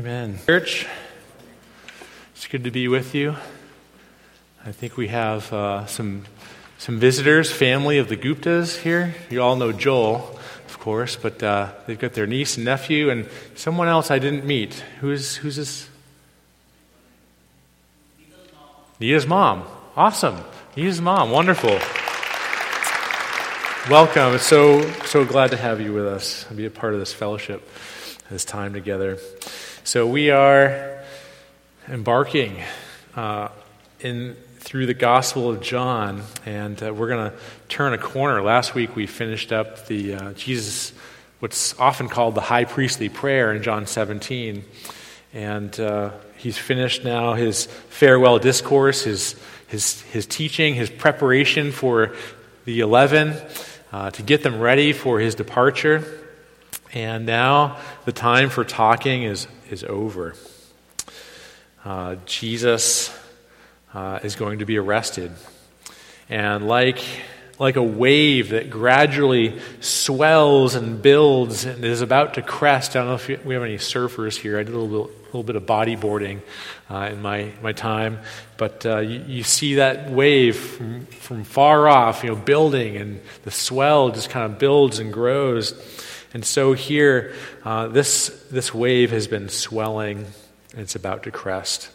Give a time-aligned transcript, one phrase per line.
[0.00, 0.38] Amen.
[0.46, 0.86] Church,
[2.34, 3.36] it's good to be with you.
[4.64, 6.24] I think we have uh, some,
[6.78, 9.14] some visitors, family of the Guptas here.
[9.28, 13.28] You all know Joel, of course, but uh, they've got their niece and nephew and
[13.56, 14.82] someone else I didn't meet.
[15.02, 15.86] Who's, who's this?
[19.00, 19.64] Nita's mom.
[19.98, 20.38] Awesome.
[20.76, 21.30] Nita's mom.
[21.30, 21.78] Wonderful.
[23.90, 24.38] Welcome.
[24.38, 27.68] So, so glad to have you with us and be a part of this fellowship,
[28.30, 29.18] this time together.
[29.90, 31.00] So, we are
[31.88, 32.62] embarking
[33.16, 33.48] uh,
[33.98, 37.36] in through the Gospel of John, and uh, we're going to
[37.68, 38.40] turn a corner.
[38.40, 40.92] Last week, we finished up the uh, Jesus,
[41.40, 44.64] what's often called the high priestly prayer in John 17.
[45.34, 49.34] And uh, he's finished now his farewell discourse, his,
[49.66, 52.14] his, his teaching, his preparation for
[52.64, 53.34] the 11
[53.90, 56.04] uh, to get them ready for his departure.
[56.92, 60.34] And now the time for talking is, is over.
[61.84, 63.16] Uh, Jesus
[63.94, 65.32] uh, is going to be arrested.
[66.28, 67.02] And like,
[67.58, 73.08] like a wave that gradually swells and builds and is about to crest, I don't
[73.08, 74.58] know if we have any surfers here.
[74.58, 76.40] I did a little bit, little bit of bodyboarding
[76.90, 78.18] uh, in my, my time.
[78.56, 83.20] But uh, you, you, see that wave from, from far off, you know, building, and
[83.44, 85.72] the swell just kind of builds and grows.
[86.32, 90.26] And so here, uh, this, this wave has been swelling,
[90.72, 91.90] and it's about to crest.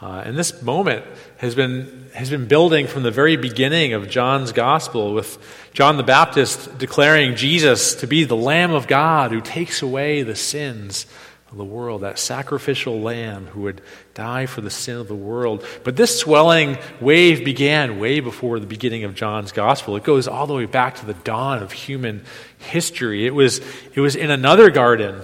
[0.00, 1.04] Uh, and this moment
[1.38, 5.38] has been, has been building from the very beginning of John's gospel, with
[5.72, 10.36] John the Baptist declaring Jesus to be the Lamb of God who takes away the
[10.36, 11.04] sins
[11.50, 13.80] of the world, that sacrificial lamb who would
[14.14, 15.64] die for the sin of the world.
[15.82, 19.96] But this swelling wave began way before the beginning of John's gospel.
[19.96, 22.24] It goes all the way back to the dawn of human
[22.58, 23.26] history.
[23.26, 23.60] It was,
[23.94, 25.22] it was in another garden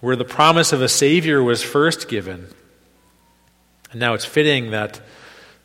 [0.00, 2.48] where the promise of a Savior was first given.
[3.92, 5.00] And now it's fitting that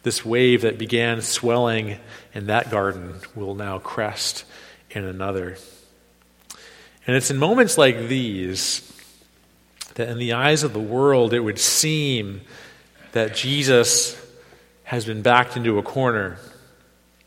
[0.03, 1.97] this wave that began swelling
[2.33, 4.45] in that garden will now crest
[4.91, 5.57] in another.
[7.07, 8.92] And it's in moments like these
[9.95, 12.41] that in the eyes of the world, it would seem
[13.11, 14.19] that Jesus
[14.83, 16.37] has been backed into a corner.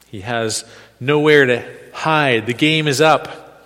[0.08, 0.64] He has
[1.00, 2.46] nowhere to hide.
[2.46, 3.62] The game is up.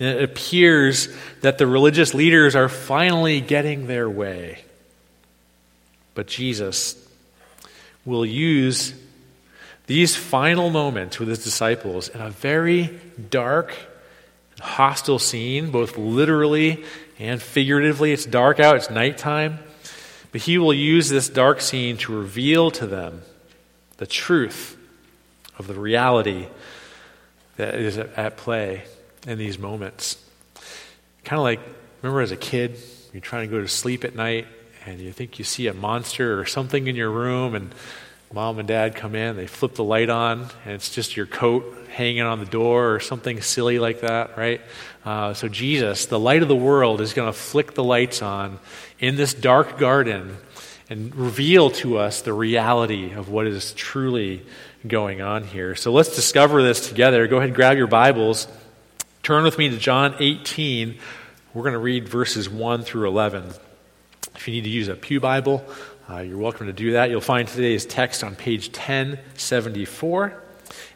[0.00, 1.08] And it appears
[1.40, 4.60] that the religious leaders are finally getting their way.
[6.14, 6.96] But Jesus
[8.04, 8.94] will use
[9.86, 12.98] these final moments with his disciples in a very
[13.30, 13.74] dark,
[14.52, 16.84] and hostile scene, both literally
[17.18, 18.12] and figuratively.
[18.12, 19.58] It's dark out, it's nighttime.
[20.30, 23.22] But he will use this dark scene to reveal to them
[23.96, 24.76] the truth
[25.58, 26.46] of the reality
[27.56, 28.84] that is at play
[29.26, 30.22] in these moments.
[31.24, 31.60] Kind of like,
[32.02, 32.78] remember as a kid,
[33.12, 34.46] you're trying to go to sleep at night
[34.86, 37.74] and you think you see a monster or something in your room, and
[38.32, 41.86] mom and dad come in, they flip the light on, and it's just your coat
[41.90, 44.60] hanging on the door or something silly like that, right?
[45.04, 48.58] Uh, so, Jesus, the light of the world, is going to flick the lights on
[48.98, 50.36] in this dark garden
[50.90, 54.44] and reveal to us the reality of what is truly
[54.86, 55.74] going on here.
[55.74, 57.26] So, let's discover this together.
[57.28, 58.46] Go ahead and grab your Bibles.
[59.22, 60.98] Turn with me to John 18.
[61.54, 63.44] We're going to read verses 1 through 11.
[64.34, 65.64] If you need to use a Pew Bible,
[66.10, 67.10] uh, you're welcome to do that.
[67.10, 70.42] You'll find today's text on page 1074.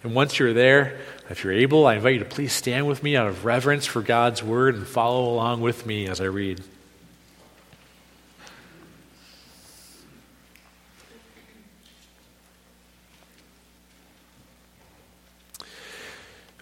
[0.05, 3.15] And once you're there, if you're able, I invite you to please stand with me
[3.15, 6.63] out of reverence for God's word and follow along with me as I read.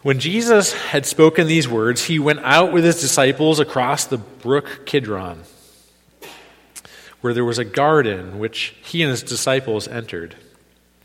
[0.02, 4.86] When Jesus had spoken these words, he went out with his disciples across the brook
[4.86, 5.44] Kidron
[7.20, 10.36] where there was a garden which he and his disciples entered.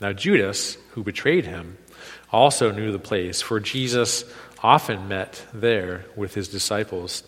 [0.00, 1.78] Now, Judas, who betrayed him,
[2.32, 4.24] also knew the place, for Jesus
[4.62, 7.22] often met there with his disciples.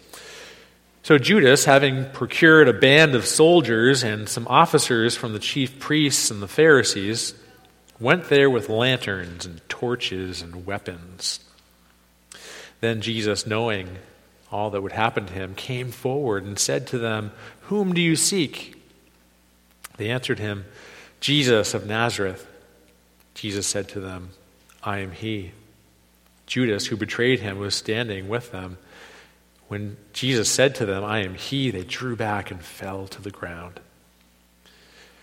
[1.02, 6.30] So, Judas, having procured a band of soldiers and some officers from the chief priests
[6.30, 7.34] and the Pharisees,
[8.00, 11.40] went there with lanterns and torches and weapons.
[12.80, 13.96] Then Jesus, knowing
[14.52, 17.32] all that would happen to him, came forward and said to them,
[17.62, 18.77] Whom do you seek?
[19.98, 20.64] They answered him,
[21.20, 22.46] Jesus of Nazareth.
[23.34, 24.30] Jesus said to them,
[24.82, 25.52] I am he.
[26.46, 28.78] Judas, who betrayed him, was standing with them.
[29.66, 33.30] When Jesus said to them, I am he, they drew back and fell to the
[33.30, 33.80] ground.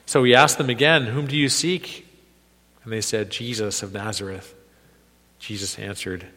[0.05, 2.07] So he asked them again, Whom do you seek?
[2.83, 4.53] And they said, Jesus of Nazareth.
[5.39, 6.27] Jesus answered,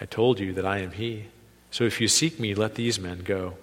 [0.00, 1.26] I told you that I am he.
[1.70, 3.54] So if you seek me, let these men go.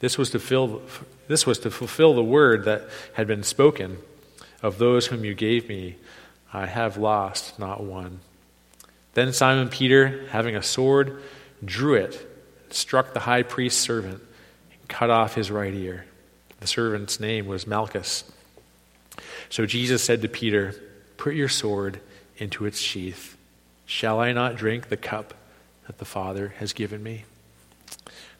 [0.00, 0.82] This was to fill,
[1.28, 2.84] this was to fulfill the word that
[3.14, 3.98] had been spoken
[4.62, 5.96] of those whom you gave me.
[6.52, 8.20] I have lost not one.
[9.14, 11.22] Then Simon Peter, having a sword,
[11.64, 12.26] drew it,
[12.70, 14.22] struck the high priest's servant,
[14.72, 16.06] and cut off his right ear.
[16.60, 18.30] The servant's name was Malchus.
[19.48, 20.74] So Jesus said to Peter,
[21.16, 22.00] Put your sword
[22.36, 23.36] into its sheath.
[23.86, 25.34] Shall I not drink the cup
[25.86, 27.24] that the Father has given me?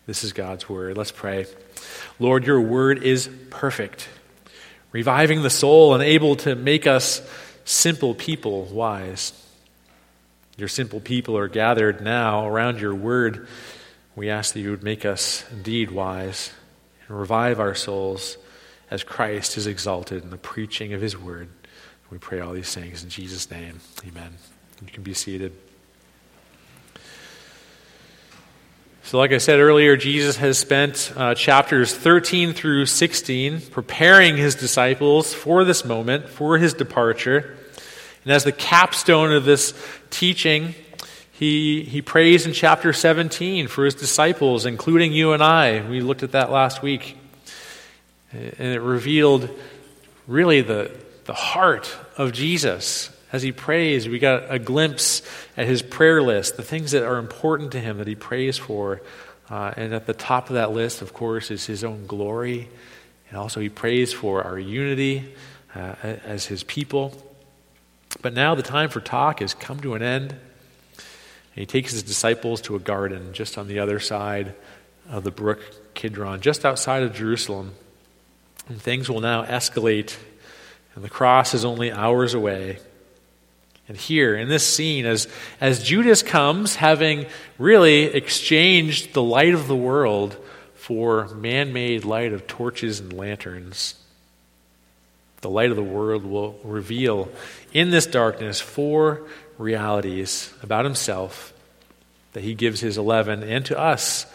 [0.06, 0.96] This is God's word.
[0.96, 1.46] Let's pray.
[2.20, 4.08] Lord, your word is perfect,
[4.92, 7.20] reviving the soul and able to make us
[7.64, 9.32] simple people wise.
[10.56, 13.48] Your simple people are gathered now around your word.
[14.14, 16.52] We ask that you would make us indeed wise
[17.08, 18.38] and revive our souls
[18.90, 21.48] as Christ is exalted in the preaching of his word.
[22.10, 23.80] We pray all these things in Jesus' name.
[24.06, 24.36] Amen.
[24.80, 25.52] You can be seated.
[29.06, 34.56] So, like I said earlier, Jesus has spent uh, chapters 13 through 16 preparing his
[34.56, 37.56] disciples for this moment, for his departure.
[38.24, 39.74] And as the capstone of this
[40.10, 40.74] teaching,
[41.30, 45.88] he, he prays in chapter 17 for his disciples, including you and I.
[45.88, 47.16] We looked at that last week.
[48.32, 49.48] And it revealed
[50.26, 50.90] really the,
[51.26, 53.15] the heart of Jesus.
[53.32, 55.22] As he prays, we got a glimpse
[55.56, 59.02] at his prayer list, the things that are important to him that he prays for.
[59.50, 62.68] Uh, and at the top of that list, of course, is his own glory.
[63.28, 65.34] And also, he prays for our unity
[65.74, 67.12] uh, as his people.
[68.22, 70.32] But now the time for talk has come to an end.
[70.32, 70.40] And
[71.54, 74.54] he takes his disciples to a garden just on the other side
[75.10, 75.60] of the brook
[75.94, 77.74] Kidron, just outside of Jerusalem.
[78.68, 80.16] And things will now escalate,
[80.94, 82.78] and the cross is only hours away.
[83.88, 85.28] And here, in this scene, as,
[85.60, 87.26] as Judas comes, having
[87.58, 90.36] really exchanged the light of the world
[90.74, 93.94] for man made light of torches and lanterns,
[95.40, 97.28] the light of the world will reveal
[97.72, 99.22] in this darkness four
[99.58, 101.52] realities about himself
[102.32, 104.26] that he gives his 11 and to us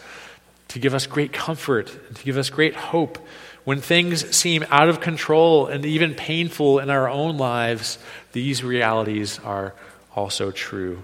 [0.68, 3.18] to give us great comfort and to give us great hope
[3.64, 7.98] when things seem out of control and even painful in our own lives,
[8.32, 9.74] these realities are
[10.14, 11.02] also true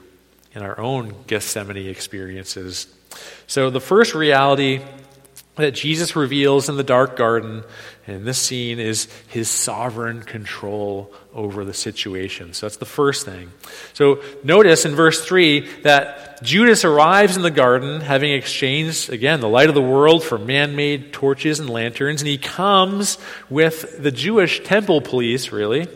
[0.54, 2.88] in our own Gethsemane experiences.
[3.46, 4.82] So, the first reality
[5.56, 7.64] that Jesus reveals in the dark garden
[8.08, 12.52] in this scene is his sovereign control over the situation.
[12.54, 13.52] So that's the first thing.
[13.92, 19.48] So notice in verse 3 that Judas arrives in the garden having exchanged, again, the
[19.48, 23.18] light of the world for man made torches and lanterns, and he comes
[23.50, 25.88] with the Jewish temple police, really.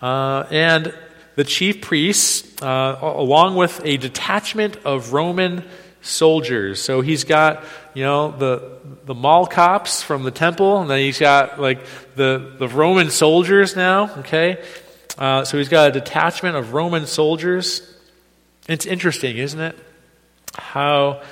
[0.00, 0.94] Uh, and
[1.36, 5.64] the chief priests, uh, along with a detachment of Roman
[6.02, 6.80] soldiers.
[6.80, 11.18] So he's got, you know, the, the mall cops from the temple, and then he's
[11.18, 11.84] got, like,
[12.16, 14.62] the, the Roman soldiers now, okay?
[15.18, 17.82] Uh, so he's got a detachment of Roman soldiers.
[18.68, 19.78] It's interesting, isn't it?
[20.54, 21.22] How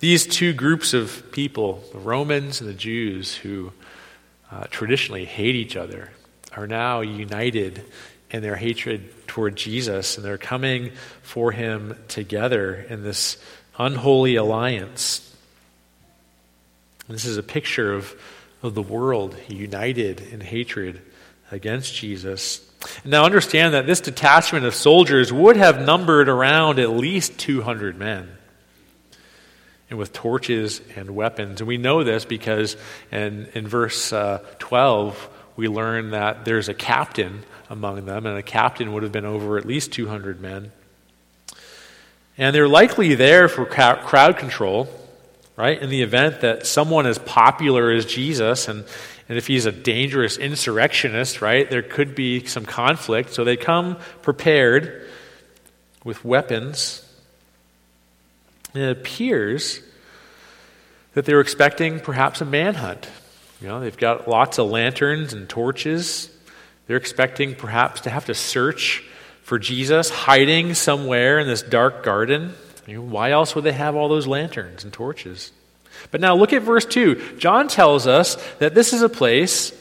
[0.00, 3.72] these two groups of people, the Romans and the Jews, who
[4.50, 6.10] uh, traditionally hate each other,
[6.54, 7.84] are now united
[8.30, 10.92] in their hatred toward Jesus, and they're coming
[11.22, 13.36] for him together in this
[13.78, 15.31] unholy alliance.
[17.12, 18.14] This is a picture of,
[18.62, 21.02] of the world united in hatred
[21.50, 22.68] against Jesus.
[23.04, 28.30] Now, understand that this detachment of soldiers would have numbered around at least 200 men.
[29.90, 31.60] And with torches and weapons.
[31.60, 32.76] And we know this because
[33.10, 38.42] in, in verse uh, 12, we learn that there's a captain among them, and a
[38.42, 40.72] captain would have been over at least 200 men.
[42.38, 44.88] And they're likely there for crowd control,
[45.56, 45.80] right?
[45.80, 48.84] In the event that someone as popular as Jesus, and,
[49.28, 53.34] and if he's a dangerous insurrectionist, right, there could be some conflict.
[53.34, 55.08] So they come prepared
[56.04, 57.06] with weapons.
[58.74, 59.80] And it appears
[61.14, 63.08] that they were expecting perhaps a manhunt.
[63.60, 66.30] You know, they've got lots of lanterns and torches.
[66.86, 69.04] They're expecting perhaps to have to search
[69.42, 72.54] for Jesus hiding somewhere in this dark garden.
[72.86, 75.52] Why else would they have all those lanterns and torches?
[76.10, 77.36] But now look at verse 2.
[77.38, 79.72] John tells us that this is a place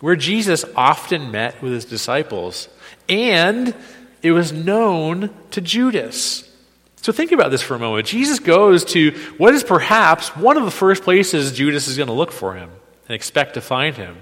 [0.00, 2.68] where Jesus often met with his disciples,
[3.08, 3.74] and
[4.22, 6.44] it was known to Judas.
[6.96, 8.06] So think about this for a moment.
[8.06, 12.12] Jesus goes to what is perhaps one of the first places Judas is going to
[12.12, 12.70] look for him
[13.08, 14.16] and expect to find him.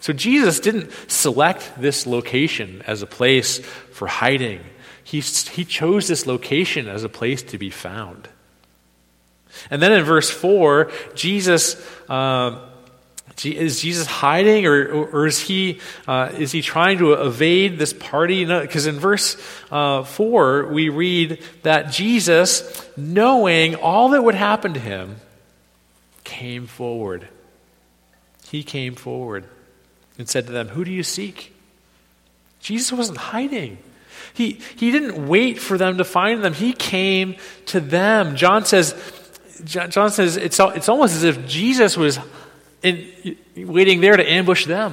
[0.00, 4.60] So Jesus didn't select this location as a place for hiding,
[5.06, 8.28] he, he chose this location as a place to be found.
[9.70, 11.76] And then in verse 4, Jesus.
[12.08, 12.58] Uh,
[13.44, 18.46] is Jesus hiding, or, or is he uh, is he trying to evade this party?
[18.46, 19.36] Because in verse
[19.70, 25.16] uh, four we read that Jesus, knowing all that would happen to him,
[26.24, 27.28] came forward.
[28.48, 29.44] He came forward
[30.16, 31.54] and said to them, "Who do you seek?"
[32.60, 33.76] Jesus wasn't hiding.
[34.36, 36.52] He, he didn't wait for them to find them.
[36.52, 38.36] He came to them.
[38.36, 38.94] John says,
[39.64, 42.18] John says it's, it's almost as if Jesus was
[42.82, 44.92] in, waiting there to ambush them.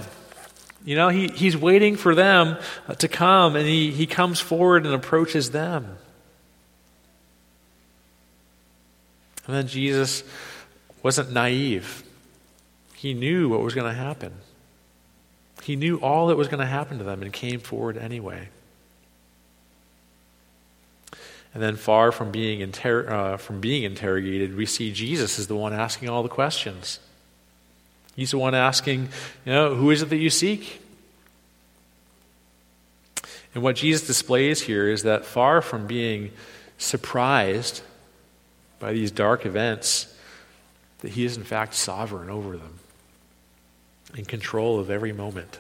[0.86, 2.58] You know, he, he's waiting for them
[2.88, 5.98] uh, to come, and he, he comes forward and approaches them.
[9.46, 10.24] And then Jesus
[11.02, 12.02] wasn't naive.
[12.96, 14.32] He knew what was going to happen.
[15.64, 18.48] He knew all that was going to happen to them and came forward anyway.
[21.54, 25.56] And then, far from being, inter- uh, from being interrogated, we see Jesus is the
[25.56, 27.00] one asking all the questions.
[28.16, 29.10] He's the one asking,
[29.46, 30.82] you know, who is it that you seek?
[33.54, 36.32] And what Jesus displays here is that far from being
[36.78, 37.82] surprised
[38.80, 40.14] by these dark events,
[41.00, 42.80] that he is in fact sovereign over them,
[44.16, 45.60] in control of every moment.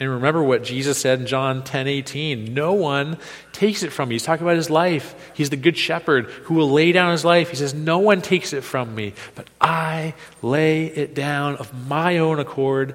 [0.00, 2.54] And remember what Jesus said in John 10 18.
[2.54, 3.18] No one
[3.52, 4.14] takes it from me.
[4.14, 5.14] He's talking about his life.
[5.34, 7.50] He's the good shepherd who will lay down his life.
[7.50, 12.16] He says, No one takes it from me, but I lay it down of my
[12.18, 12.94] own accord.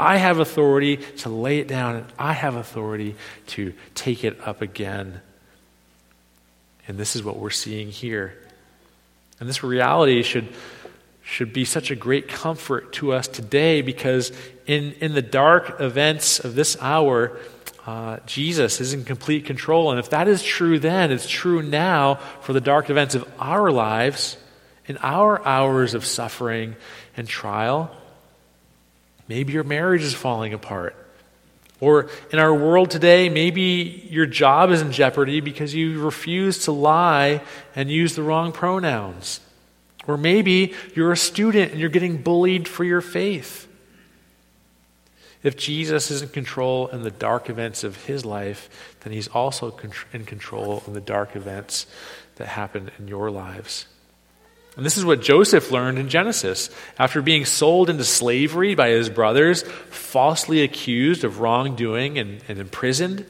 [0.00, 3.16] I have authority to lay it down, and I have authority
[3.48, 5.20] to take it up again.
[6.88, 8.34] And this is what we're seeing here.
[9.40, 10.48] And this reality should
[11.26, 14.30] should be such a great comfort to us today because
[14.64, 17.36] in, in the dark events of this hour,
[17.84, 19.90] uh, Jesus is in complete control.
[19.90, 23.72] And if that is true then, it's true now for the dark events of our
[23.72, 24.38] lives,
[24.86, 26.76] in our hours of suffering
[27.16, 27.90] and trial.
[29.26, 30.94] Maybe your marriage is falling apart.
[31.80, 36.72] Or in our world today, maybe your job is in jeopardy because you refuse to
[36.72, 37.42] lie
[37.74, 39.40] and use the wrong pronouns.
[40.06, 43.68] Or maybe you're a student and you're getting bullied for your faith.
[45.42, 49.78] If Jesus is in control in the dark events of his life, then he's also
[50.12, 51.86] in control in the dark events
[52.36, 53.86] that happen in your lives.
[54.76, 56.68] And this is what Joseph learned in Genesis.
[56.98, 63.24] After being sold into slavery by his brothers, falsely accused of wrongdoing and, and imprisoned,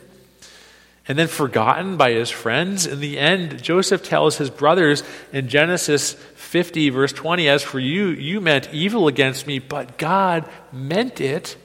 [1.08, 6.14] and then forgotten by his friends, in the end, Joseph tells his brothers in Genesis
[6.14, 11.56] 50, verse 20, As for you, you meant evil against me, but God meant it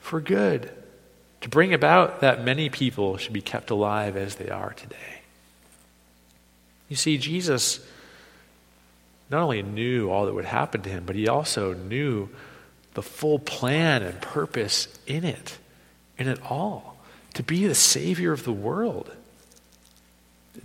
[0.00, 0.70] for good,
[1.42, 5.20] to bring about that many people should be kept alive as they are today.
[6.88, 7.80] You see, Jesus
[9.30, 12.28] not only knew all that would happen to him, but he also knew
[12.94, 15.58] the full plan and purpose in it,
[16.18, 16.95] in it all,
[17.36, 19.12] to be the Savior of the world.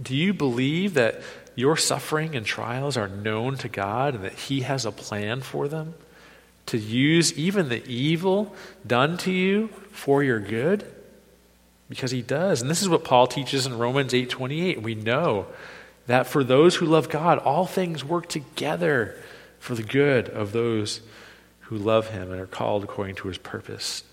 [0.02, 1.22] Do you believe that
[1.54, 5.68] your suffering and trials are known to God and that He has a plan for
[5.68, 5.96] them?
[6.68, 8.56] To use even the evil
[8.88, 10.86] done to you for your good?
[11.90, 12.62] Because He does.
[12.62, 14.82] And this is what Paul teaches in Romans 8 28.
[14.82, 15.48] We know
[16.08, 19.22] that for those who love God, all things work together
[19.60, 21.02] for the good of those
[21.64, 24.06] who love Him and are called according to His purpose.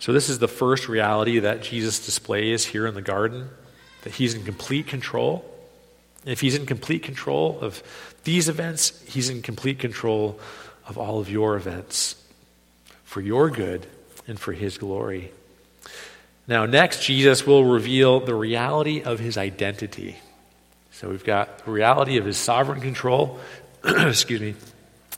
[0.00, 3.50] So, this is the first reality that Jesus displays here in the garden
[4.02, 5.44] that he's in complete control.
[6.24, 7.82] If he's in complete control of
[8.24, 10.40] these events, he's in complete control
[10.86, 12.16] of all of your events
[13.04, 13.86] for your good
[14.26, 15.32] and for his glory.
[16.46, 20.16] Now, next, Jesus will reveal the reality of his identity.
[20.92, 23.38] So we've got the reality of his sovereign control,
[23.84, 24.54] excuse me,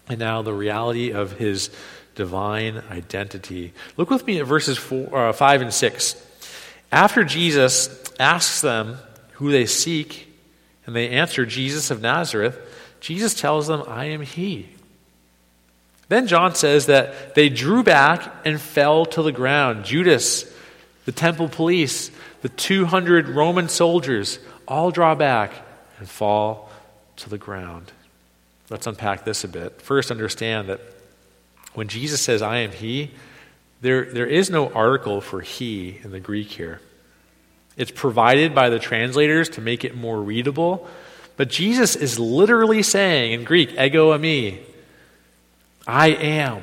[0.09, 1.71] and now the reality of his
[2.15, 3.73] divine identity.
[3.97, 6.27] Look with me at verses four, uh, 5 and 6.
[6.91, 8.99] After Jesus asks them
[9.35, 10.29] who they seek,
[10.87, 12.59] and they answer Jesus of Nazareth,
[13.01, 14.69] Jesus tells them, I am he.
[16.09, 19.85] Then John says that they drew back and fell to the ground.
[19.85, 20.45] Judas,
[21.05, 22.11] the temple police,
[22.43, 24.39] the 200 Roman soldiers
[24.69, 25.53] all draw back
[25.99, 26.71] and fall
[27.17, 27.93] to the ground.
[28.69, 29.81] Let's unpack this a bit.
[29.81, 30.81] First, understand that
[31.75, 33.11] when Jesus says, I am He,
[33.81, 36.81] there, there is no article for He in the Greek here.
[37.77, 40.89] It's provided by the translators to make it more readable.
[41.37, 44.61] But Jesus is literally saying in Greek, ego eimi,
[45.87, 46.63] I am.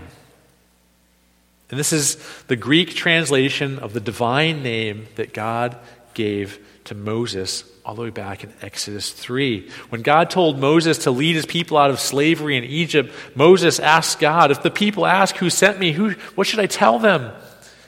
[1.69, 2.15] And this is
[2.47, 5.77] the Greek translation of the divine name that God
[6.13, 9.67] gave to Moses all the way back in Exodus 3.
[9.89, 14.19] When God told Moses to lead his people out of slavery in Egypt, Moses asked
[14.19, 17.31] God, If the people ask who sent me, who, what should I tell them?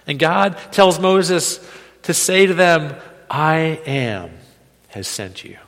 [0.08, 1.60] And God tells Moses
[2.02, 2.96] to say to them,
[3.30, 4.32] I am
[4.88, 5.60] has sent you.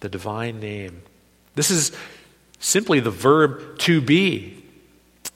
[0.00, 1.00] The divine name.
[1.54, 1.96] This is
[2.60, 4.62] simply the verb to be.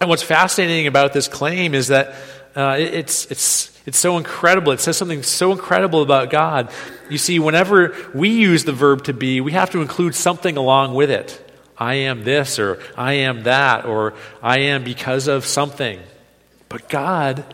[0.02, 2.14] And what's fascinating about this claim is that
[2.54, 4.72] uh, it's, it's, it's so incredible.
[4.72, 6.70] It says something so incredible about God.
[7.08, 10.94] You see, whenever we use the verb to be, we have to include something along
[10.94, 11.46] with it.
[11.76, 15.98] I am this, or I am that, or I am because of something.
[16.68, 17.44] But God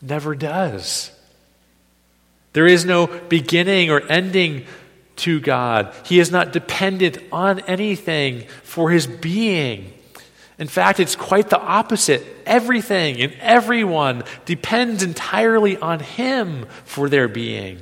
[0.00, 1.12] never does.
[2.54, 4.66] There is no beginning or ending
[5.16, 5.94] to God.
[6.04, 9.92] He is not dependent on anything for his being.
[10.58, 12.26] In fact, it's quite the opposite.
[12.44, 17.80] Everything and everyone depends entirely on Him for their being.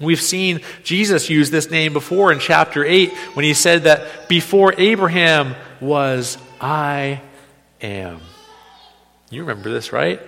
[0.00, 4.72] We've seen Jesus use this name before in chapter 8 when he said that before
[4.78, 7.20] Abraham was, I
[7.82, 8.20] am.
[9.28, 10.20] You remember this, right?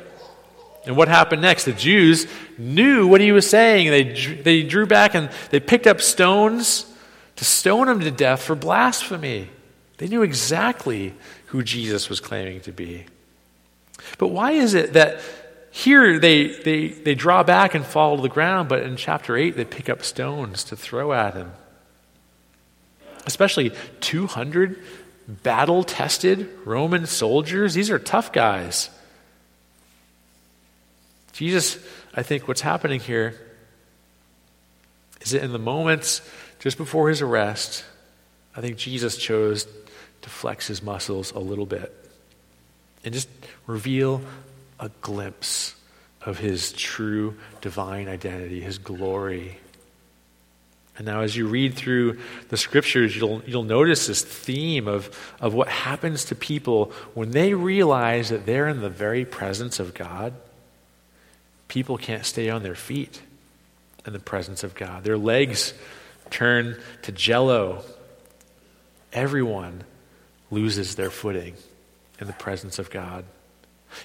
[0.85, 1.65] And what happened next?
[1.65, 2.27] The Jews
[2.59, 3.91] knew what he was saying.
[3.91, 6.85] They, they drew back and they picked up stones
[7.37, 9.49] to stone him to death for blasphemy.
[10.03, 11.15] They knew exactly
[11.47, 13.05] who Jesus was claiming to be.
[14.19, 15.21] But why is it that
[15.71, 19.55] here they, they, they draw back and fall to the ground, but in chapter 8
[19.55, 21.53] they pick up stones to throw at him?
[23.27, 24.83] Especially 200
[25.29, 27.75] battle tested Roman soldiers.
[27.75, 28.91] These are tough guys.
[31.33, 31.79] Jesus,
[32.13, 33.41] I think what's happening here
[35.21, 36.29] is that in the moments
[36.59, 37.85] just before his arrest,
[38.57, 39.65] I think Jesus chose
[40.23, 41.93] to flex his muscles a little bit
[43.05, 43.29] and just
[43.67, 44.23] reveal
[44.81, 45.75] a glimpse
[46.23, 49.59] of his true divine identity, his glory.
[50.97, 55.55] And now, as you read through the scriptures, you'll, you'll notice this theme of, of
[55.55, 60.35] what happens to people when they realize that they're in the very presence of God.
[61.69, 63.23] People can't stay on their feet
[64.07, 65.75] in the presence of God, their legs
[66.31, 67.85] turn to jello.
[69.13, 69.85] Everyone
[70.53, 71.55] loses their footing
[72.21, 73.25] in the presence of God.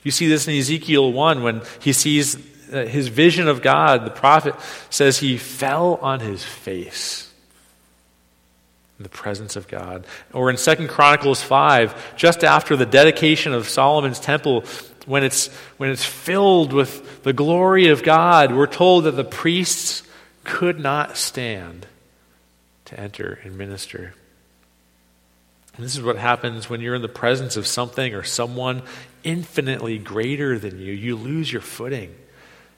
[0.04, 2.36] You see this in Ezekiel 1 when he sees
[2.74, 4.06] uh, his vision of God.
[4.06, 4.56] The prophet
[4.90, 7.32] says he fell on his face
[8.98, 10.06] in the presence of God.
[10.34, 14.64] Or in 2 Chronicles 5, just after the dedication of Solomon's temple,
[15.06, 20.04] when it's, when it's filled with the glory of God, we're told that the priests
[20.44, 21.86] could not stand
[22.86, 24.14] to enter and minister.
[25.78, 28.82] And this is what happens when you're in the presence of something or someone
[29.24, 30.92] infinitely greater than you.
[30.92, 32.14] You lose your footing,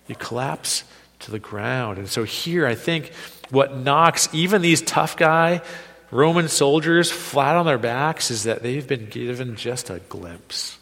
[0.08, 0.84] you collapse
[1.20, 1.98] to the ground.
[1.98, 3.12] And so, here, I think
[3.50, 5.62] what knocks even these tough guy
[6.12, 10.78] Roman soldiers flat on their backs is that they've been given just a glimpse,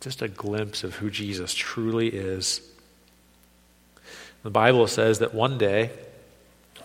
[0.00, 2.60] just a glimpse of who Jesus truly is.
[4.42, 5.90] The Bible says that one day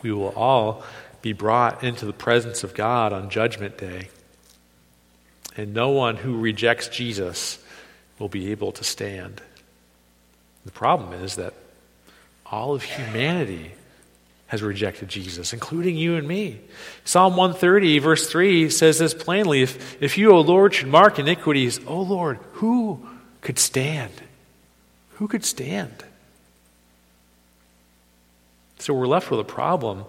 [0.02, 0.84] we will all
[1.22, 4.10] be brought into the presence of God on Judgment Day
[5.58, 7.60] and no one who rejects Jesus
[8.20, 9.42] will be able to stand.
[10.66, 11.54] The problem is that
[12.46, 13.74] all of humanity
[14.48, 16.60] has rejected Jesus, including you and me.
[17.04, 21.80] Psalm 130, verse 3 says this plainly If, if you, O Lord, should mark iniquities,
[21.88, 23.08] O Lord, who
[23.42, 24.14] could stand?
[25.14, 26.04] Who could stand?
[28.80, 30.06] So we're left with a problem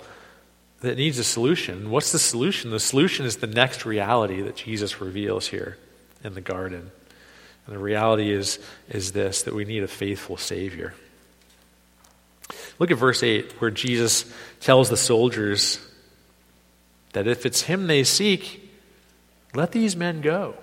[0.80, 1.90] that needs a solution.
[1.90, 2.70] What's the solution?
[2.70, 5.78] The solution is the next reality that Jesus reveals here
[6.22, 6.90] in the garden.
[7.66, 8.58] And the reality is,
[8.88, 10.94] is this that we need a faithful Savior.
[12.78, 15.80] Look at verse 8, where Jesus tells the soldiers
[17.12, 18.62] that if it's Him they seek,
[19.54, 20.54] let these men go.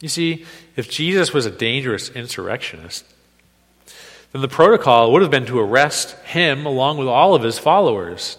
[0.00, 3.04] You see, if Jesus was a dangerous insurrectionist,
[4.32, 8.36] then the protocol would have been to arrest him along with all of his followers.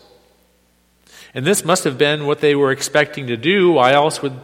[1.34, 3.72] And this must have been what they were expecting to do.
[3.72, 4.40] Why else would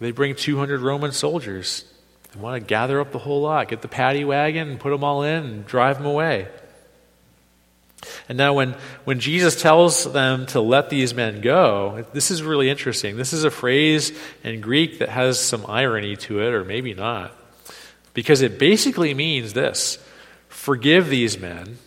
[0.00, 1.84] they bring 200 Roman soldiers?
[2.32, 5.02] They want to gather up the whole lot, get the paddy wagon and put them
[5.02, 6.48] all in and drive them away.
[8.28, 12.70] And now, when, when Jesus tells them to let these men go, this is really
[12.70, 13.16] interesting.
[13.16, 17.34] This is a phrase in Greek that has some irony to it, or maybe not.
[18.14, 19.98] Because it basically means this
[20.48, 21.78] forgive these men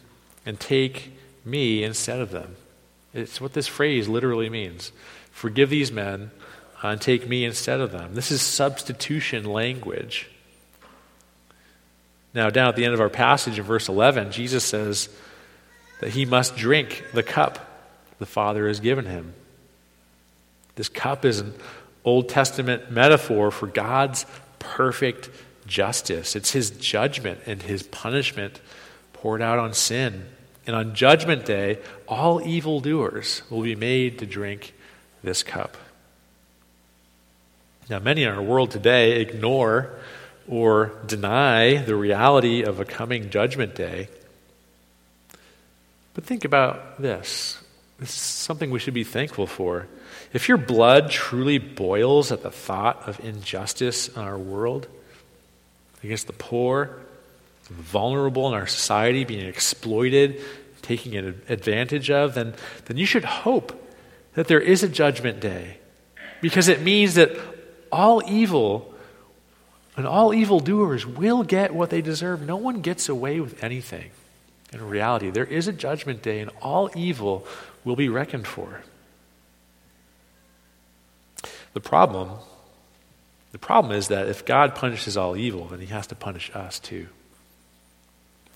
[0.46, 1.14] and take
[1.46, 2.56] me instead of them.
[3.14, 4.92] It's what this phrase literally means.
[5.32, 6.32] Forgive these men
[6.82, 8.16] and take me instead of them.
[8.16, 10.30] This is substitution language.
[12.34, 15.10] Now, down at the end of our passage in verse 11, Jesus says
[16.00, 17.68] that he must drink the cup
[18.20, 19.34] the Father has given him.
[20.76, 21.54] This cup is an
[22.06, 24.26] Old Testament metaphor for God's
[24.60, 25.30] perfect
[25.68, 26.36] justice.
[26.36, 28.62] It's his judgment and his punishment
[29.14, 30.28] poured out on sin.
[30.68, 34.74] And on Judgment Day, all evildoers will be made to drink
[35.24, 35.78] this cup.
[37.90, 39.92] Now, many in our world today ignore
[40.48, 44.08] or deny the reality of a coming Judgment Day.
[46.14, 47.58] But think about this.
[48.00, 49.88] This is something we should be thankful for.
[50.34, 54.88] If your blood truly boils at the thought of injustice in our world,
[56.04, 57.00] against the poor,
[57.70, 60.42] vulnerable in our society being exploited,
[60.82, 62.54] taking advantage of, then,
[62.86, 63.78] then you should hope
[64.34, 65.78] that there is a judgment day.
[66.42, 67.32] Because it means that
[67.92, 68.94] all evil
[69.96, 72.42] and all evildoers will get what they deserve.
[72.42, 74.12] No one gets away with anything.
[74.74, 77.46] In reality, there is a judgment day, and all evil
[77.84, 78.82] will be reckoned for.
[81.74, 82.32] The problem,
[83.52, 86.80] the problem is that if God punishes all evil, then he has to punish us
[86.80, 87.08] too.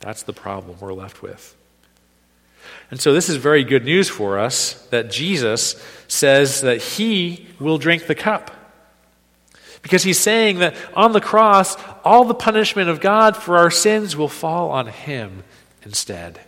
[0.05, 1.55] That's the problem we're left with.
[2.91, 7.79] And so, this is very good news for us that Jesus says that he will
[7.79, 8.51] drink the cup.
[9.81, 14.15] Because he's saying that on the cross, all the punishment of God for our sins
[14.15, 15.43] will fall on him
[15.83, 16.39] instead.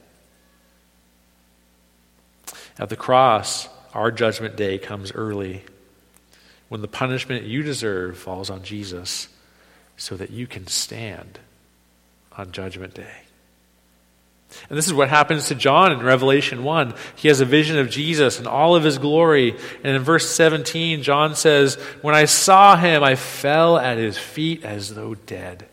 [2.78, 5.64] At the cross, our judgment day comes early
[6.70, 9.30] when the punishment you deserve falls on Jesus
[9.98, 11.40] so that you can stand
[12.38, 13.27] on judgment day.
[14.70, 16.94] And this is what happens to John in Revelation 1.
[17.16, 19.56] He has a vision of Jesus and all of his glory.
[19.84, 24.64] And in verse 17, John says, When I saw him, I fell at his feet
[24.64, 25.66] as though dead.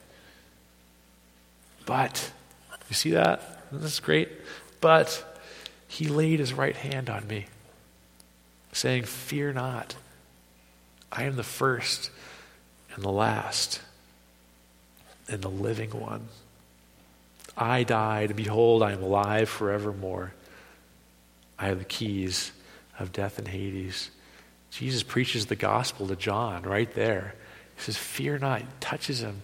[1.86, 2.32] But,
[2.88, 3.62] you see that?
[3.70, 4.28] This great?
[4.80, 5.24] But
[5.88, 7.46] he laid his right hand on me,
[8.72, 9.96] saying, Fear not.
[11.12, 12.10] I am the first
[12.94, 13.80] and the last
[15.28, 16.28] and the living one.
[17.56, 20.32] I died, behold, I am alive forevermore.
[21.58, 22.52] I have the keys
[22.98, 24.10] of death and Hades.
[24.70, 27.34] Jesus preaches the gospel to John right there.
[27.76, 28.60] He says, Fear not.
[28.60, 29.42] He touches him.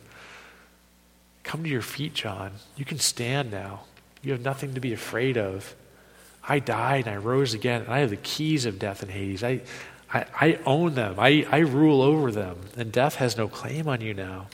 [1.45, 2.53] Come to your feet, John.
[2.77, 3.83] You can stand now.
[4.23, 5.75] You have nothing to be afraid of.
[6.47, 9.45] I died and I rose again, and I have the keys of death and Hades.
[9.45, 9.61] I,
[10.13, 14.01] I, I own them, I, I rule over them, and death has no claim on
[14.01, 14.49] you now.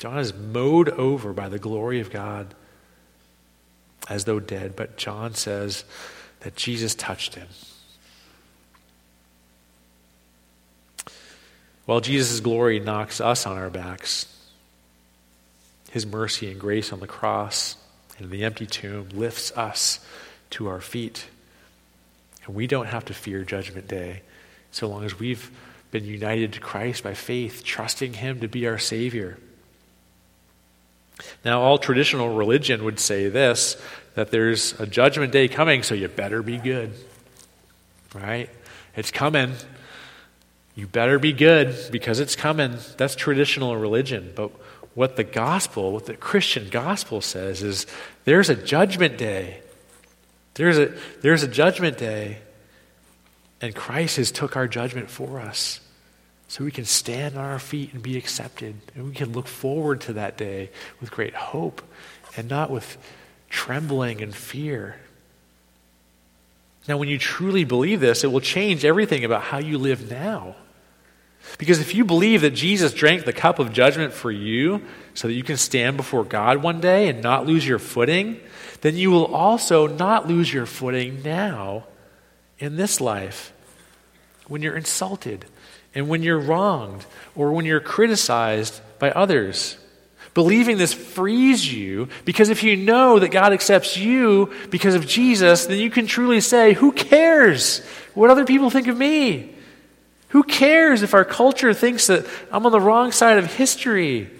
[0.00, 2.54] John is mowed over by the glory of God
[4.08, 5.84] as though dead, but John says
[6.40, 7.46] that Jesus touched him.
[11.84, 14.24] While Jesus' glory knocks us on our backs,
[15.90, 17.76] his mercy and grace on the cross
[18.18, 20.00] and the empty tomb lifts us
[20.50, 21.26] to our feet.
[22.46, 24.22] And we don't have to fear Judgment Day
[24.70, 25.50] so long as we've
[25.90, 29.36] been united to Christ by faith, trusting him to be our Savior.
[31.44, 33.76] Now, all traditional religion would say this
[34.14, 36.92] that there's a judgment day coming, so you better be good.
[38.14, 38.50] Right?
[38.96, 39.52] It's coming.
[40.74, 42.76] You better be good because it's coming.
[42.96, 44.32] That's traditional religion.
[44.34, 44.50] But
[44.94, 47.86] what the gospel, what the Christian gospel says is
[48.24, 49.60] there's a judgment day.
[50.54, 52.38] There's a, there's a judgment day.
[53.60, 55.80] And Christ has took our judgment for us
[56.50, 58.74] so we can stand on our feet and be accepted.
[58.96, 61.80] And we can look forward to that day with great hope
[62.36, 62.98] and not with
[63.48, 64.96] trembling and fear.
[66.88, 70.56] Now, when you truly believe this, it will change everything about how you live now.
[71.56, 74.84] Because if you believe that Jesus drank the cup of judgment for you
[75.14, 78.40] so that you can stand before God one day and not lose your footing,
[78.80, 81.84] then you will also not lose your footing now
[82.58, 83.52] in this life
[84.48, 85.44] when you're insulted
[85.94, 89.76] and when you're wronged or when you're criticized by others.
[90.32, 95.66] Believing this frees you because if you know that God accepts you because of Jesus,
[95.66, 99.54] then you can truly say, Who cares what other people think of me?
[100.28, 104.30] Who cares if our culture thinks that I'm on the wrong side of history?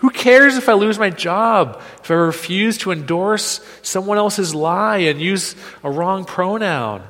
[0.00, 4.98] Who cares if I lose my job, if I refuse to endorse someone else's lie
[4.98, 7.02] and use a wrong pronoun?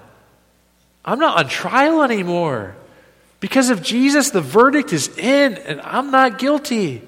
[1.04, 2.76] I'm not on trial anymore.
[3.44, 7.02] Because of Jesus, the verdict is in, and I'm not guilty.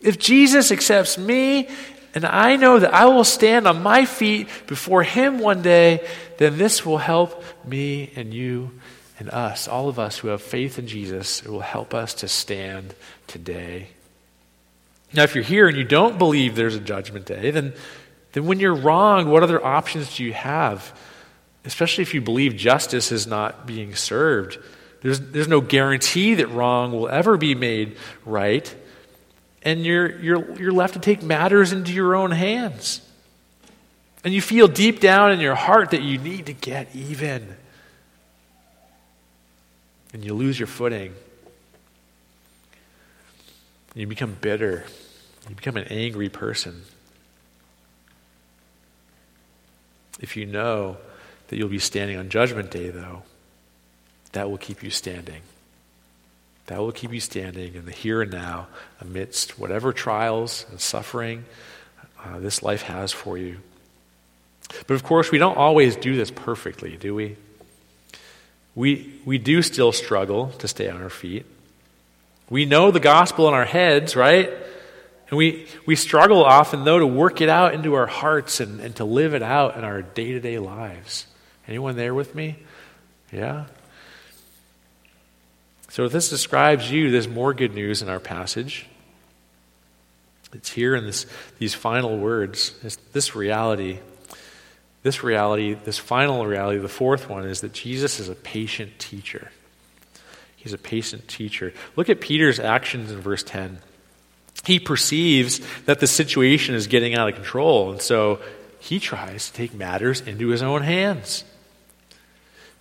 [0.00, 1.68] If Jesus accepts me,
[2.14, 6.06] and I know that I will stand on my feet before Him one day,
[6.38, 8.70] then this will help me and you
[9.18, 11.42] and us, all of us who have faith in Jesus.
[11.42, 12.94] It will help us to stand
[13.26, 13.88] today.
[15.12, 17.74] Now, if you're here and you don't believe there's a judgment day, then,
[18.30, 20.96] then when you're wrong, what other options do you have?
[21.64, 24.58] Especially if you believe justice is not being served.
[25.02, 28.72] There's, there's no guarantee that wrong will ever be made right.
[29.62, 33.00] And you're, you're, you're left to take matters into your own hands.
[34.24, 37.56] And you feel deep down in your heart that you need to get even.
[40.12, 41.14] And you lose your footing.
[43.94, 44.84] You become bitter.
[45.48, 46.82] You become an angry person.
[50.20, 50.98] If you know
[51.48, 53.24] that you'll be standing on Judgment Day, though,
[54.32, 55.42] that will keep you standing.
[56.66, 58.68] That will keep you standing in the here and now
[59.00, 61.44] amidst whatever trials and suffering
[62.24, 63.58] uh, this life has for you.
[64.86, 67.36] But of course, we don't always do this perfectly, do we?
[68.74, 71.44] We, we do still struggle to stay on our feet.
[72.48, 74.50] We know the gospel in our heads, right?
[75.28, 78.94] And we, we struggle often, though, to work it out into our hearts and, and
[78.96, 81.26] to live it out in our day to day lives.
[81.66, 82.56] Anyone there with me?
[83.30, 83.66] Yeah?
[85.92, 88.86] So, if this describes you, there's more good news in our passage.
[90.54, 91.26] It's here in this,
[91.58, 93.98] these final words, it's this reality.
[95.02, 99.52] This reality, this final reality, the fourth one, is that Jesus is a patient teacher.
[100.56, 101.74] He's a patient teacher.
[101.94, 103.76] Look at Peter's actions in verse 10.
[104.64, 108.40] He perceives that the situation is getting out of control, and so
[108.80, 111.44] he tries to take matters into his own hands.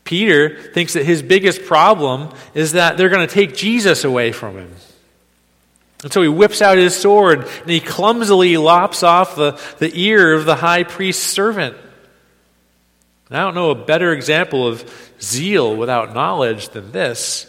[0.04, 4.58] Peter thinks that his biggest problem is that they're going to take Jesus away from
[4.58, 4.72] him.
[6.04, 10.34] And so he whips out his sword and he clumsily lops off the, the ear
[10.34, 11.78] of the high priest's servant.
[13.30, 17.48] And I don't know a better example of zeal without knowledge than this.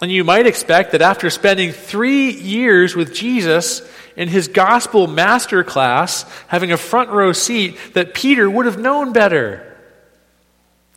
[0.00, 5.62] And you might expect that after spending three years with Jesus in his gospel master
[5.62, 9.71] class, having a front row seat, that Peter would have known better.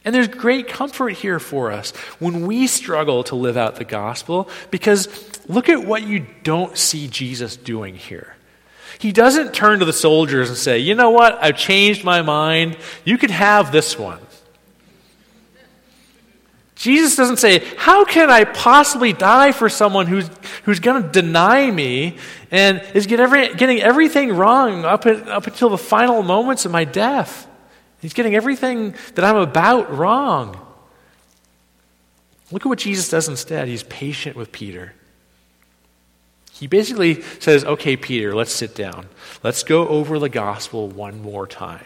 [0.05, 1.89] And there's great comfort here for us
[2.19, 5.09] when we struggle to live out the gospel because
[5.49, 8.35] look at what you don't see Jesus doing here.
[8.99, 11.37] He doesn't turn to the soldiers and say, You know what?
[11.43, 12.77] I've changed my mind.
[13.03, 14.19] You can have this one.
[16.75, 20.29] Jesus doesn't say, How can I possibly die for someone who's,
[20.63, 22.17] who's going to deny me
[22.51, 26.71] and is get every, getting everything wrong up, at, up until the final moments of
[26.71, 27.47] my death?
[28.05, 30.55] He's getting everything that I'm about wrong.
[32.51, 33.67] Look at what Jesus does instead.
[33.67, 34.93] He's patient with Peter.
[36.51, 39.07] He basically says, Okay, Peter, let's sit down.
[39.41, 41.83] Let's go over the gospel one more time.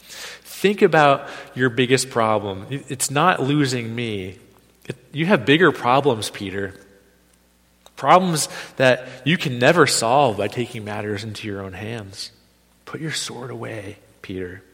[0.00, 2.66] Think about your biggest problem.
[2.70, 4.40] It's not losing me.
[4.88, 6.74] It, you have bigger problems, Peter.
[7.94, 12.32] Problems that you can never solve by taking matters into your own hands.
[12.86, 14.64] Put your sword away, Peter.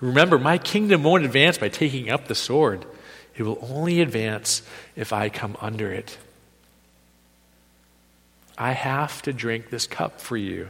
[0.00, 2.84] Remember, my kingdom won't advance by taking up the sword.
[3.36, 4.62] It will only advance
[4.94, 6.16] if I come under it.
[8.58, 10.68] I have to drink this cup for you.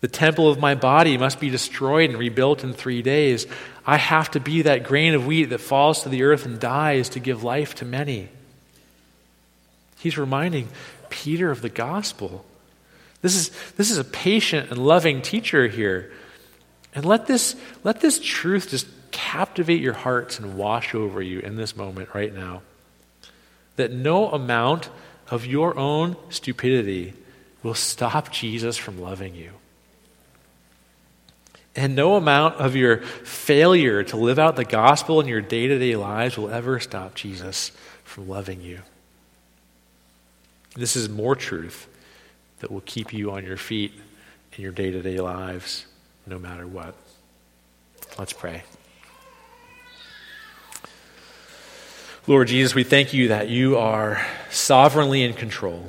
[0.00, 3.46] The temple of my body must be destroyed and rebuilt in three days.
[3.86, 7.10] I have to be that grain of wheat that falls to the earth and dies
[7.10, 8.28] to give life to many.
[10.00, 10.68] He's reminding
[11.08, 12.44] Peter of the gospel.
[13.20, 16.10] This is, this is a patient and loving teacher here.
[16.94, 21.56] And let this, let this truth just captivate your hearts and wash over you in
[21.56, 22.62] this moment right now.
[23.76, 24.90] That no amount
[25.30, 27.14] of your own stupidity
[27.62, 29.52] will stop Jesus from loving you.
[31.74, 35.78] And no amount of your failure to live out the gospel in your day to
[35.78, 37.72] day lives will ever stop Jesus
[38.04, 38.80] from loving you.
[40.76, 41.86] This is more truth
[42.60, 43.92] that will keep you on your feet
[44.56, 45.86] in your day to day lives,
[46.26, 46.94] no matter what.
[48.18, 48.62] Let's pray.
[52.26, 55.88] Lord Jesus, we thank you that you are sovereignly in control,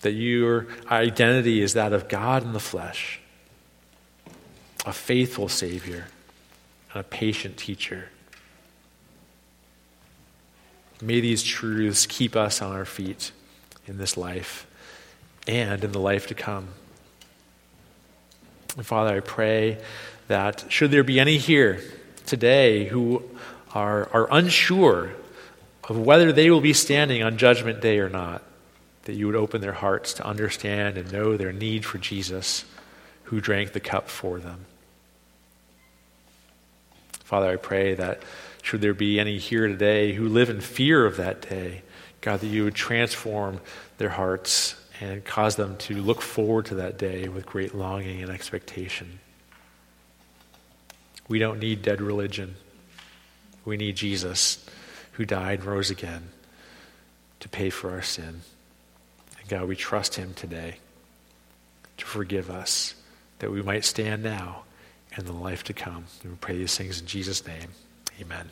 [0.00, 3.20] that your identity is that of God in the flesh,
[4.86, 6.06] a faithful Savior,
[6.94, 8.08] and a patient teacher.
[11.02, 13.32] May these truths keep us on our feet
[13.86, 14.66] in this life
[15.46, 16.68] and in the life to come.
[18.76, 19.78] And Father, I pray
[20.28, 21.80] that should there be any here
[22.26, 23.22] today who
[23.74, 25.12] are, are unsure
[25.84, 28.42] of whether they will be standing on Judgment Day or not,
[29.04, 32.64] that you would open their hearts to understand and know their need for Jesus
[33.24, 34.66] who drank the cup for them.
[37.24, 38.22] Father, I pray that
[38.62, 41.82] should there be any here today who live in fear of that day,
[42.20, 43.60] God, that you would transform
[43.98, 48.30] their hearts and cause them to look forward to that day with great longing and
[48.30, 49.20] expectation.
[51.28, 52.56] We don't need dead religion.
[53.64, 54.64] We need Jesus,
[55.12, 56.28] who died and rose again
[57.40, 58.42] to pay for our sin.
[59.40, 60.76] And God, we trust him today
[61.96, 62.94] to forgive us,
[63.40, 64.62] that we might stand now
[65.16, 66.04] and the life to come.
[66.22, 67.70] And we pray these things in Jesus' name.
[68.20, 68.50] Amen.